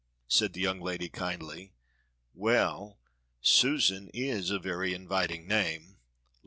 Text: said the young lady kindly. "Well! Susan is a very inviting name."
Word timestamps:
said 0.27 0.53
the 0.53 0.59
young 0.59 0.81
lady 0.81 1.07
kindly. 1.09 1.73
"Well! 2.33 2.97
Susan 3.39 4.09
is 4.15 4.49
a 4.49 4.57
very 4.57 4.95
inviting 4.95 5.47
name." 5.47 5.99